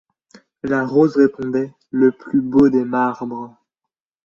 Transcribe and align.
La 0.63 0.83
rose 0.83 1.15
répondait: 1.15 1.71
le 1.91 2.11
plus 2.11 2.41
beau 2.41 2.69
des 2.69 2.83
marbres 2.83 3.55